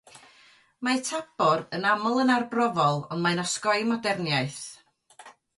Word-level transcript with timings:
Mae 0.87 1.01
Tabor 1.09 1.61
yn 1.79 1.85
aml 1.91 2.23
yn 2.25 2.33
arbrofol 2.37 2.99
ond 3.13 3.25
mae'n 3.27 3.45
osgoi 3.47 3.89
moderniaeth. 3.93 4.61